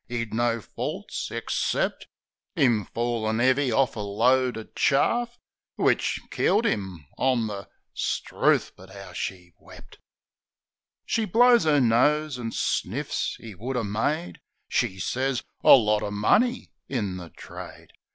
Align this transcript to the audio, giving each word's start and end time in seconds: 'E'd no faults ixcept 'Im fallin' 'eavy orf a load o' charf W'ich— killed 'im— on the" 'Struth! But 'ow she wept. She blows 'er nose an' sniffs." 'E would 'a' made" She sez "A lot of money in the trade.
'E'd 0.09 0.33
no 0.33 0.59
faults 0.59 1.29
ixcept 1.29 2.05
'Im 2.55 2.85
fallin' 2.85 3.39
'eavy 3.39 3.71
orf 3.71 3.95
a 3.95 3.99
load 3.99 4.57
o' 4.57 4.63
charf 4.75 5.37
W'ich— 5.77 6.19
killed 6.31 6.65
'im— 6.65 7.05
on 7.19 7.45
the" 7.45 7.69
'Struth! 7.93 8.71
But 8.75 8.89
'ow 8.89 9.13
she 9.13 9.51
wept. 9.59 9.99
She 11.05 11.25
blows 11.25 11.67
'er 11.67 11.79
nose 11.79 12.39
an' 12.39 12.51
sniffs." 12.51 13.37
'E 13.41 13.53
would 13.53 13.77
'a' 13.77 13.83
made" 13.83 14.39
She 14.67 14.99
sez 14.99 15.43
"A 15.63 15.73
lot 15.73 16.01
of 16.01 16.13
money 16.13 16.71
in 16.89 17.17
the 17.17 17.29
trade. 17.29 17.91